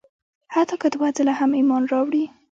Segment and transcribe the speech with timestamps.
[0.53, 2.23] حتی که دوه ځله هم ایمان راوړي.